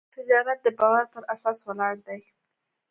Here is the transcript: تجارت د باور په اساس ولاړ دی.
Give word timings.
تجارت 0.15 0.59
د 0.63 0.67
باور 0.79 1.05
په 1.13 1.19
اساس 1.33 1.57
ولاړ 1.67 1.95
دی. 2.07 2.19